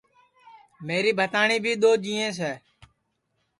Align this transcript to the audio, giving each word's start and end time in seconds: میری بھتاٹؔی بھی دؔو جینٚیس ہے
میری 0.87 1.11
بھتاٹؔی 1.19 1.57
بھی 1.63 1.73
دؔو 1.81 1.91
جینٚیس 2.03 2.35
ہے 2.45 2.53